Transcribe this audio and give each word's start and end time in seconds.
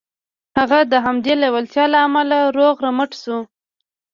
هغه 0.57 0.79
د 0.91 0.93
همدې 1.05 1.33
لېوالتیا 1.41 1.85
له 1.93 1.99
امله 2.07 2.37
روغ 2.57 2.75
رمټ 2.85 3.11
شو 3.21 3.37